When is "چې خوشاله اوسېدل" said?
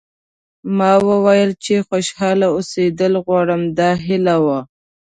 1.63-3.13